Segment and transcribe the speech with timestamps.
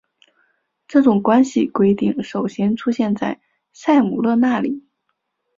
[0.87, 3.39] 这种关系规定首先出现在
[3.71, 4.83] 塞姆勒那里。